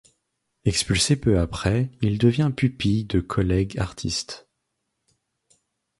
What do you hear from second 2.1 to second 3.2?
devient pupille de